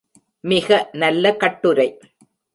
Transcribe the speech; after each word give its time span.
மிக 0.43 0.89
நல்ல 0.93 1.33
கட்டுரை. 1.35 1.87